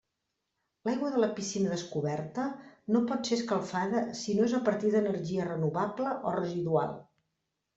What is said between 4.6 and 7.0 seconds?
a partir d'energia renovable o residual.